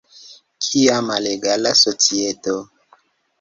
[0.67, 2.57] Kia malegala societo!